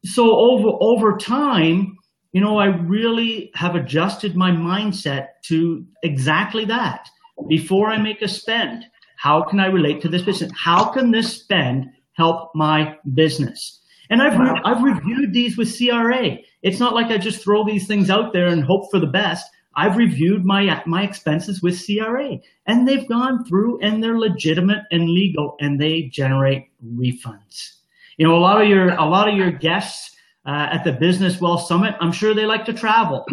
so 0.06 0.36
over 0.38 0.70
over 0.80 1.18
time, 1.18 1.98
you 2.32 2.42
know, 2.42 2.58
I 2.58 2.68
really 2.68 3.52
have 3.56 3.76
adjusted 3.76 4.36
my 4.36 4.52
mindset 4.52 5.30
to 5.46 5.86
exactly 6.04 6.66
that. 6.66 7.10
Before 7.50 7.90
I 7.90 7.98
make 7.98 8.22
a 8.22 8.28
spend, 8.28 8.86
how 9.26 9.42
can 9.42 9.60
I 9.60 9.66
relate 9.66 10.02
to 10.04 10.08
this 10.08 10.22
business? 10.22 10.52
How 10.56 10.92
can 10.92 11.10
this 11.10 11.34
spend 11.42 11.90
help 12.14 12.52
my 12.54 12.96
business? 13.16 13.80
And 14.12 14.22
I've 14.22 14.38
re- 14.38 14.62
I've 14.64 14.84
reviewed 14.84 15.34
these 15.34 15.58
with 15.58 15.76
CRA. 15.76 16.38
It's 16.62 16.80
not 16.80 16.94
like 16.94 17.08
I 17.08 17.18
just 17.18 17.44
throw 17.44 17.66
these 17.66 17.88
things 17.88 18.12
out 18.12 18.34
there 18.34 18.46
and 18.46 18.64
hope 18.64 18.92
for 18.92 19.00
the 19.00 19.08
best. 19.08 19.48
I've 19.76 19.98
reviewed 19.98 20.46
my 20.46 20.84
my 20.86 21.02
expenses 21.02 21.64
with 21.64 21.84
CRA, 21.84 22.38
and 22.68 22.88
they've 22.88 23.10
gone 23.10 23.44
through, 23.46 23.80
and 23.80 24.04
they're 24.04 24.20
legitimate 24.20 24.84
and 24.92 25.10
legal, 25.10 25.56
and 25.60 25.82
they 25.82 26.04
generate 26.04 26.66
refunds. 26.86 27.78
You 28.18 28.28
know, 28.28 28.36
a 28.36 28.44
lot 28.48 28.62
of 28.62 28.70
your 28.70 28.90
a 28.90 29.06
lot 29.06 29.28
of 29.28 29.36
your 29.36 29.50
guests 29.50 30.16
uh, 30.46 30.70
at 30.72 30.84
the 30.84 30.94
Business 30.94 31.42
Wealth 31.42 31.66
Summit, 31.66 31.96
I'm 32.00 32.12
sure 32.12 32.36
they 32.36 32.46
like 32.46 32.66
to 32.66 32.74
travel. 32.74 33.26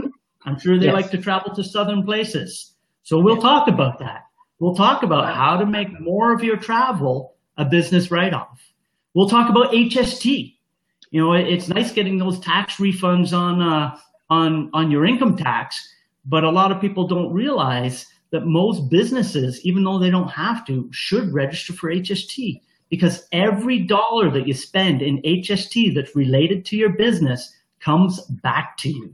I'm 0.47 0.59
sure 0.59 0.79
they 0.79 0.87
yes. 0.87 0.95
like 0.95 1.11
to 1.11 1.19
travel 1.19 1.55
to 1.55 1.63
southern 1.63 2.03
places. 2.03 2.73
So 3.03 3.19
we'll 3.19 3.43
talk 3.43 3.69
about 3.69 3.99
that. 3.99 4.23
We'll 4.63 4.77
talk 4.77 5.03
about 5.03 5.35
how 5.35 5.57
to 5.57 5.67
make 5.67 6.01
more 6.01 6.33
of 6.33 6.45
your 6.45 6.57
travel 6.57 7.35
a 7.57 7.65
business 7.65 8.13
write-off. 8.13 8.63
We'll 9.13 9.29
talk 9.29 9.51
about 9.51 9.73
HST. 9.73 10.55
You 11.11 11.21
know, 11.21 11.33
it's 11.33 11.67
nice 11.67 11.91
getting 11.91 12.17
those 12.17 12.39
tax 12.39 12.77
refunds 12.77 13.37
on 13.37 13.61
uh, 13.61 13.99
on 14.31 14.71
on 14.73 14.89
your 14.89 15.05
income 15.05 15.37
tax, 15.37 15.77
but 16.25 16.45
a 16.45 16.51
lot 16.53 16.71
of 16.71 16.81
people 16.81 17.09
don't 17.09 17.33
realize 17.33 18.07
that 18.31 18.47
most 18.47 18.89
businesses, 18.89 19.61
even 19.67 19.83
though 19.83 19.99
they 19.99 20.11
don't 20.11 20.31
have 20.31 20.65
to, 20.69 20.89
should 20.93 21.35
register 21.35 21.73
for 21.73 21.91
HST 21.93 22.61
because 22.89 23.27
every 23.33 23.81
dollar 23.81 24.31
that 24.31 24.47
you 24.47 24.55
spend 24.55 25.03
in 25.03 25.21
HST 25.23 25.93
that's 25.93 26.15
related 26.15 26.65
to 26.67 26.77
your 26.77 26.91
business 26.91 27.53
comes 27.81 28.21
back 28.45 28.77
to 28.77 28.91
you 28.91 29.13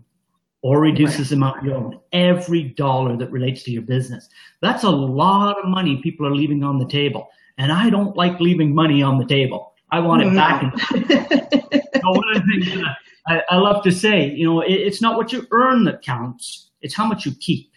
or 0.62 0.80
reduces 0.80 1.30
the 1.30 1.36
amount 1.36 1.64
you 1.64 1.72
own. 1.72 2.00
Every 2.12 2.64
dollar 2.64 3.16
that 3.16 3.30
relates 3.30 3.62
to 3.64 3.70
your 3.70 3.82
business. 3.82 4.28
That's 4.60 4.84
a 4.84 4.90
lot 4.90 5.56
of 5.58 5.68
money 5.68 6.00
people 6.02 6.26
are 6.26 6.34
leaving 6.34 6.64
on 6.64 6.78
the 6.78 6.86
table. 6.86 7.28
And 7.58 7.72
I 7.72 7.90
don't 7.90 8.16
like 8.16 8.40
leaving 8.40 8.74
money 8.74 9.02
on 9.02 9.18
the 9.18 9.26
table. 9.26 9.74
I 9.90 10.00
want 10.00 10.22
it 10.22 10.34
back. 10.34 10.78
so 10.90 12.10
one 12.10 12.36
of 12.36 12.42
the 12.42 12.60
things 12.60 12.84
I, 13.26 13.42
I, 13.50 13.56
love 13.56 13.82
to 13.84 13.92
say, 13.92 14.30
you 14.30 14.44
know, 14.44 14.60
it, 14.60 14.72
it's 14.72 15.00
not 15.00 15.16
what 15.16 15.32
you 15.32 15.46
earn 15.50 15.84
that 15.84 16.02
counts, 16.02 16.70
it's 16.82 16.94
how 16.94 17.06
much 17.06 17.24
you 17.24 17.32
keep. 17.40 17.70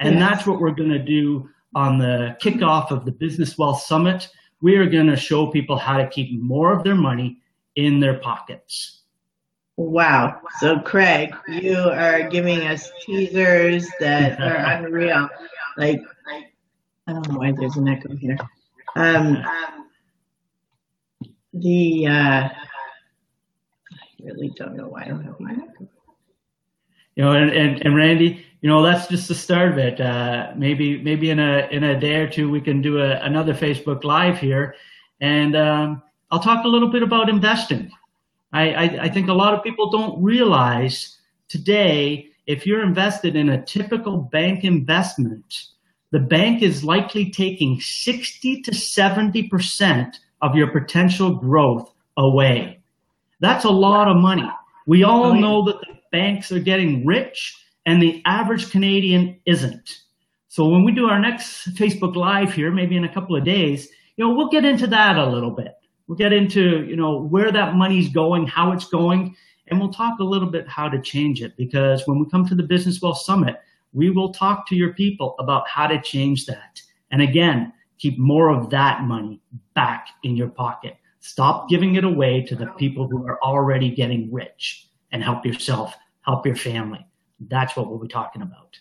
And 0.00 0.18
yes. 0.18 0.28
that's 0.28 0.46
what 0.46 0.60
we're 0.60 0.72
going 0.72 0.90
to 0.90 0.98
do 0.98 1.48
on 1.74 1.98
the 1.98 2.36
kickoff 2.42 2.90
of 2.90 3.04
the 3.04 3.12
Business 3.12 3.58
Wealth 3.58 3.82
Summit 3.82 4.28
we 4.64 4.76
are 4.76 4.88
going 4.88 5.08
to 5.08 5.16
show 5.16 5.46
people 5.48 5.76
how 5.76 5.98
to 5.98 6.08
keep 6.08 6.40
more 6.40 6.72
of 6.72 6.84
their 6.84 6.94
money 6.94 7.36
in 7.76 8.00
their 8.00 8.18
pockets. 8.18 9.02
Wow. 9.76 10.40
So, 10.60 10.78
Craig, 10.80 11.34
you 11.48 11.76
are 11.76 12.28
giving 12.28 12.60
us 12.60 12.90
teasers 13.04 13.88
that 14.00 14.40
are 14.40 14.56
unreal. 14.76 15.28
Like, 15.76 16.00
I 17.06 17.12
don't 17.12 17.28
know 17.28 17.38
why 17.38 17.52
there's 17.52 17.76
an 17.76 17.88
echo 17.88 18.14
here. 18.14 18.38
Um, 18.96 19.44
the, 21.52 22.06
uh, 22.06 22.10
I 22.12 22.52
really 24.22 24.52
don't 24.56 24.76
know 24.76 24.88
why 24.88 25.02
I 25.02 25.08
don't 25.08 25.24
have 25.24 25.40
an 25.40 25.62
echo. 25.68 25.88
You 27.16 27.24
know, 27.24 27.32
and, 27.32 27.50
and, 27.50 27.84
and 27.84 27.96
Randi, 27.96 28.44
you 28.64 28.70
know 28.70 28.82
that's 28.82 29.08
just 29.08 29.28
the 29.28 29.34
start 29.34 29.72
of 29.72 29.78
it. 29.78 30.00
Uh, 30.00 30.52
maybe 30.56 31.02
maybe 31.02 31.28
in 31.28 31.38
a 31.38 31.68
in 31.70 31.84
a 31.84 32.00
day 32.00 32.14
or 32.14 32.26
two 32.26 32.50
we 32.50 32.62
can 32.62 32.80
do 32.80 32.98
a, 32.98 33.20
another 33.20 33.52
Facebook 33.52 34.04
Live 34.04 34.38
here, 34.38 34.74
and 35.20 35.54
um, 35.54 36.02
I'll 36.30 36.40
talk 36.40 36.64
a 36.64 36.68
little 36.68 36.88
bit 36.88 37.02
about 37.02 37.28
investing. 37.28 37.92
I, 38.54 38.70
I, 38.70 38.82
I 39.02 39.08
think 39.08 39.28
a 39.28 39.34
lot 39.34 39.52
of 39.52 39.64
people 39.64 39.90
don't 39.90 40.22
realize 40.22 41.18
today 41.48 42.28
if 42.46 42.66
you're 42.66 42.84
invested 42.84 43.36
in 43.36 43.48
a 43.48 43.64
typical 43.64 44.16
bank 44.16 44.64
investment, 44.64 45.64
the 46.12 46.20
bank 46.20 46.62
is 46.62 46.84
likely 46.84 47.30
taking 47.30 47.80
60 47.80 48.62
to 48.62 48.74
70 48.74 49.48
percent 49.48 50.20
of 50.40 50.54
your 50.54 50.70
potential 50.70 51.34
growth 51.34 51.92
away. 52.16 52.80
That's 53.40 53.64
a 53.64 53.70
lot 53.70 54.08
of 54.08 54.22
money. 54.22 54.48
We 54.86 55.02
all 55.02 55.34
know 55.34 55.64
that 55.64 55.80
the 55.80 55.98
banks 56.12 56.52
are 56.52 56.60
getting 56.60 57.04
rich 57.04 57.58
and 57.86 58.00
the 58.00 58.22
average 58.24 58.70
Canadian 58.70 59.40
isn't. 59.46 59.98
So 60.48 60.68
when 60.68 60.84
we 60.84 60.92
do 60.92 61.06
our 61.06 61.18
next 61.18 61.74
Facebook 61.74 62.14
Live 62.14 62.52
here, 62.52 62.70
maybe 62.70 62.96
in 62.96 63.04
a 63.04 63.12
couple 63.12 63.34
of 63.36 63.44
days, 63.44 63.88
you 64.16 64.24
know, 64.24 64.34
we'll 64.34 64.50
get 64.50 64.64
into 64.64 64.86
that 64.88 65.16
a 65.16 65.26
little 65.26 65.50
bit. 65.50 65.74
We'll 66.06 66.18
get 66.18 66.32
into, 66.32 66.84
you 66.84 66.96
know, 66.96 67.22
where 67.22 67.50
that 67.50 67.74
money's 67.74 68.08
going, 68.08 68.46
how 68.46 68.72
it's 68.72 68.86
going, 68.86 69.36
and 69.68 69.80
we'll 69.80 69.92
talk 69.92 70.18
a 70.20 70.24
little 70.24 70.50
bit 70.50 70.68
how 70.68 70.88
to 70.88 71.00
change 71.00 71.42
it 71.42 71.56
because 71.56 72.06
when 72.06 72.18
we 72.18 72.28
come 72.28 72.46
to 72.48 72.54
the 72.54 72.62
Business 72.62 73.00
Wealth 73.00 73.18
Summit, 73.18 73.56
we 73.92 74.10
will 74.10 74.32
talk 74.32 74.68
to 74.68 74.74
your 74.74 74.92
people 74.92 75.34
about 75.38 75.66
how 75.68 75.86
to 75.86 76.00
change 76.02 76.46
that. 76.46 76.82
And 77.10 77.22
again, 77.22 77.72
keep 77.98 78.18
more 78.18 78.50
of 78.50 78.70
that 78.70 79.02
money 79.02 79.40
back 79.74 80.08
in 80.24 80.36
your 80.36 80.48
pocket. 80.48 80.96
Stop 81.20 81.70
giving 81.70 81.94
it 81.94 82.04
away 82.04 82.42
to 82.42 82.54
the 82.54 82.66
people 82.76 83.08
who 83.08 83.26
are 83.26 83.42
already 83.42 83.90
getting 83.90 84.30
rich 84.32 84.88
and 85.12 85.22
help 85.22 85.46
yourself, 85.46 85.94
help 86.22 86.44
your 86.44 86.56
family. 86.56 87.06
That's 87.48 87.76
what 87.76 87.88
we'll 87.88 87.98
be 87.98 88.08
talking 88.08 88.42
about. 88.42 88.78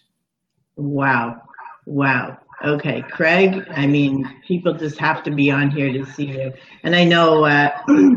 Wow. 0.75 1.42
Wow. 1.86 2.39
Okay, 2.63 3.01
Craig, 3.01 3.65
I 3.72 3.86
mean, 3.88 4.29
people 4.48 4.74
just 4.74 4.98
have 4.98 5.22
to 5.24 5.32
be 5.32 5.51
on 5.51 5.70
here 5.70 5.91
to 5.91 6.05
see 6.13 6.27
you. 6.27 6.53
And 6.84 6.96
I 6.96 7.03
know, 7.03 7.43
uh, 7.43 7.77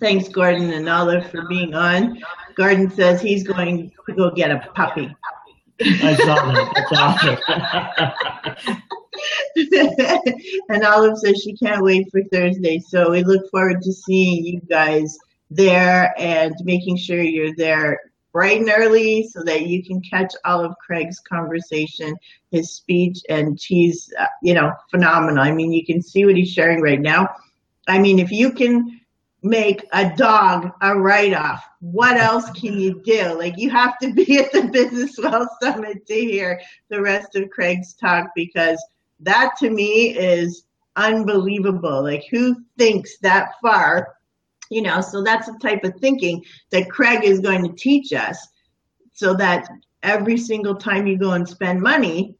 thanks, 0.00 0.26
Gordon 0.28 0.72
and 0.72 0.88
Olive, 0.88 1.30
for 1.30 1.46
being 1.46 1.74
on. 1.74 2.20
Gordon 2.56 2.90
says 2.90 3.20
he's 3.20 3.44
going 3.46 3.92
to 4.06 4.14
go 4.14 4.32
get 4.32 4.50
a 4.50 4.68
puppy. 4.74 5.14
I 5.80 6.16
saw 6.16 6.52
that. 6.52 6.72
That's 6.74 6.92
awesome. 6.92 7.38
and 10.68 10.84
Olive 10.84 11.18
says 11.18 11.40
she 11.40 11.56
can't 11.56 11.82
wait 11.82 12.10
for 12.10 12.20
Thursday. 12.32 12.80
So 12.80 13.12
we 13.12 13.22
look 13.22 13.48
forward 13.50 13.80
to 13.82 13.92
seeing 13.92 14.44
you 14.44 14.60
guys 14.68 15.16
there 15.50 16.12
and 16.18 16.54
making 16.64 16.96
sure 16.96 17.22
you're 17.22 17.54
there 17.54 18.00
bright 18.34 18.60
and 18.60 18.72
early 18.76 19.28
so 19.28 19.44
that 19.44 19.66
you 19.66 19.82
can 19.82 20.02
catch 20.02 20.34
all 20.44 20.62
of 20.62 20.76
Craig's 20.84 21.20
conversation, 21.20 22.16
his 22.50 22.72
speech, 22.72 23.20
and 23.30 23.58
he's, 23.62 24.12
uh, 24.18 24.26
you 24.42 24.52
know, 24.52 24.72
phenomenal. 24.90 25.38
I 25.38 25.52
mean, 25.52 25.72
you 25.72 25.86
can 25.86 26.02
see 26.02 26.26
what 26.26 26.36
he's 26.36 26.50
sharing 26.52 26.82
right 26.82 27.00
now. 27.00 27.28
I 27.86 28.00
mean, 28.00 28.18
if 28.18 28.32
you 28.32 28.50
can 28.50 29.00
make 29.44 29.86
a 29.92 30.12
dog 30.16 30.72
a 30.82 30.98
write-off, 30.98 31.64
what 31.80 32.16
else 32.16 32.50
can 32.50 32.80
you 32.80 33.00
do? 33.04 33.38
Like, 33.38 33.54
you 33.56 33.70
have 33.70 33.96
to 33.98 34.12
be 34.12 34.38
at 34.40 34.50
the 34.50 34.64
Business 34.64 35.16
Wealth 35.16 35.50
Summit 35.62 36.04
to 36.06 36.14
hear 36.14 36.60
the 36.88 37.00
rest 37.00 37.36
of 37.36 37.50
Craig's 37.50 37.94
talk 37.94 38.30
because 38.34 38.84
that 39.20 39.52
to 39.60 39.70
me 39.70 40.16
is 40.16 40.64
unbelievable. 40.96 42.02
Like, 42.02 42.24
who 42.32 42.56
thinks 42.78 43.16
that 43.18 43.50
far? 43.62 44.16
You 44.70 44.82
know 44.82 45.00
so 45.00 45.22
that's 45.22 45.46
the 45.46 45.58
type 45.60 45.84
of 45.84 45.94
thinking 46.00 46.42
that 46.70 46.90
craig 46.90 47.24
is 47.24 47.40
going 47.40 47.62
to 47.62 47.72
teach 47.74 48.12
us 48.12 48.48
so 49.12 49.34
that 49.34 49.68
every 50.02 50.36
single 50.36 50.74
time 50.74 51.06
you 51.06 51.18
go 51.18 51.32
and 51.32 51.48
spend 51.48 51.80
money 51.80 52.34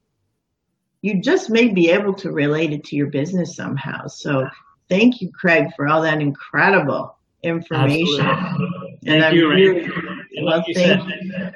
you 1.03 1.21
just 1.21 1.51
may 1.51 1.69
be 1.69 1.91
able 1.91 2.15
to 2.15 2.31
relate 2.31 2.73
it 2.73 2.85
to 2.85 2.97
your 2.97 3.09
business 3.09 3.57
somehow 3.57 4.07
so 4.07 4.49
thank 4.89 5.21
you 5.21 5.31
craig 5.33 5.67
for 5.77 5.89
all 5.89 6.03
that 6.03 6.21
incredible 6.21 7.17
information 7.43 8.25
Absolutely. 8.25 8.99
and 9.07 9.21
thank 9.21 9.25
I'm 9.25 9.35
you, 9.35 9.49
really, 9.49 9.81
thank 9.83 11.09
you. 11.09 11.51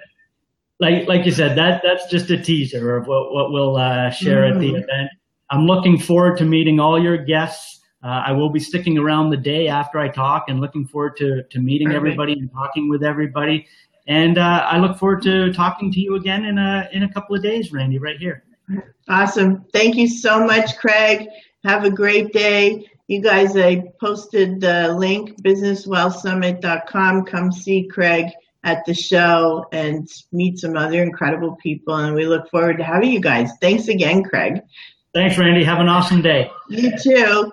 like 0.80 1.08
like 1.08 1.26
you 1.26 1.32
said, 1.32 1.56
that 1.58 1.82
that's 1.82 2.06
just 2.10 2.30
a 2.30 2.40
teaser 2.40 2.96
of 2.96 3.06
what 3.06 3.32
what 3.32 3.50
we'll 3.50 3.76
uh, 3.76 4.10
share 4.10 4.42
mm. 4.42 4.54
at 4.54 4.60
the 4.60 4.72
mm. 4.72 4.82
event. 4.82 5.10
I'm 5.50 5.66
looking 5.66 5.98
forward 5.98 6.38
to 6.38 6.44
meeting 6.44 6.78
all 6.78 7.02
your 7.02 7.16
guests. 7.16 7.77
Uh, 8.02 8.22
I 8.26 8.32
will 8.32 8.50
be 8.50 8.60
sticking 8.60 8.96
around 8.96 9.30
the 9.30 9.36
day 9.36 9.66
after 9.66 9.98
I 9.98 10.08
talk 10.08 10.44
and 10.48 10.60
looking 10.60 10.86
forward 10.86 11.16
to 11.18 11.42
to 11.42 11.58
meeting 11.58 11.92
everybody 11.92 12.34
and 12.34 12.50
talking 12.52 12.88
with 12.88 13.02
everybody. 13.02 13.66
And 14.06 14.38
uh, 14.38 14.66
I 14.66 14.78
look 14.78 14.96
forward 14.96 15.22
to 15.22 15.52
talking 15.52 15.92
to 15.92 16.00
you 16.00 16.14
again 16.14 16.44
in 16.44 16.58
a 16.58 16.88
in 16.92 17.02
a 17.02 17.12
couple 17.12 17.34
of 17.34 17.42
days, 17.42 17.72
Randi, 17.72 17.98
right 17.98 18.18
here. 18.18 18.44
Awesome. 19.08 19.64
Thank 19.72 19.96
you 19.96 20.08
so 20.08 20.44
much, 20.44 20.76
Craig. 20.76 21.28
Have 21.64 21.84
a 21.84 21.90
great 21.90 22.32
day. 22.32 22.86
You 23.08 23.22
guys, 23.22 23.56
I 23.56 23.84
posted 24.00 24.60
the 24.60 24.94
link, 24.94 25.42
businesswealthsummit.com. 25.42 27.24
Come 27.24 27.50
see 27.50 27.88
Craig 27.88 28.26
at 28.64 28.84
the 28.84 28.94
show 28.94 29.66
and 29.72 30.06
meet 30.30 30.58
some 30.58 30.76
other 30.76 31.02
incredible 31.02 31.56
people. 31.56 31.96
And 31.96 32.14
we 32.14 32.26
look 32.26 32.50
forward 32.50 32.76
to 32.78 32.84
having 32.84 33.10
you 33.10 33.20
guys. 33.20 33.50
Thanks 33.60 33.88
again, 33.88 34.22
Craig. 34.22 34.60
Thanks, 35.14 35.38
Randi. 35.38 35.64
Have 35.64 35.78
an 35.78 35.88
awesome 35.88 36.20
day. 36.20 36.50
You 36.68 36.92
too. 37.02 37.52